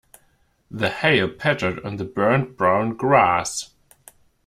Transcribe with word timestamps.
The 0.71 0.89
hail 0.89 1.29
pattered 1.29 1.85
on 1.85 1.97
the 1.97 2.05
burnt 2.05 2.57
brown 2.57 2.95
grass. 2.97 3.69